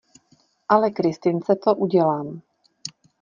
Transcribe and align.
Ale 0.69 0.91
Kristince 0.91 1.55
to 1.55 1.75
udělám. 1.75 2.41